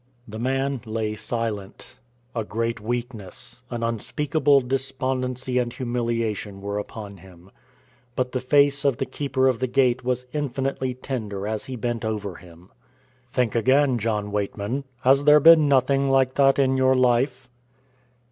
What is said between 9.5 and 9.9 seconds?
the